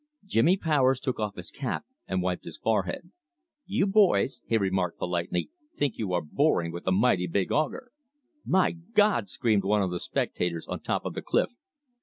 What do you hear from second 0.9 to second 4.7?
took off his cap and wiped his forehead. "You boys," he